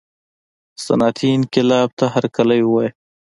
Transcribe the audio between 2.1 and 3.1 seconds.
هرکلی ووایه.